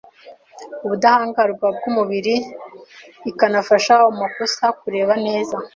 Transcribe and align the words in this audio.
ubudahangarwa 0.85 1.67
bw’umubiri 1.75 2.35
ikanafasha 3.31 3.93
amaso 4.09 4.63
kureba 4.81 5.13
neza 5.25 5.55